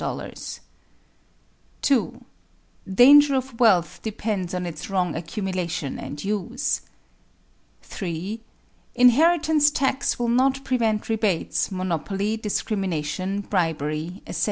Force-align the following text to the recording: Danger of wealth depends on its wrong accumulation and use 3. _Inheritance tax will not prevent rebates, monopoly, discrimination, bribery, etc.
Danger 2.91 3.35
of 3.35 3.59
wealth 3.59 3.99
depends 4.01 4.51
on 4.55 4.65
its 4.65 4.89
wrong 4.89 5.15
accumulation 5.15 5.99
and 5.99 6.23
use 6.23 6.81
3. 7.83 8.41
_Inheritance 8.97 9.71
tax 9.71 10.17
will 10.17 10.27
not 10.27 10.63
prevent 10.65 11.07
rebates, 11.07 11.71
monopoly, 11.71 12.35
discrimination, 12.35 13.41
bribery, 13.41 14.23
etc. 14.25 14.39